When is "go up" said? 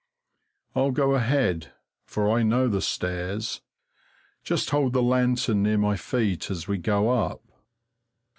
6.79-7.43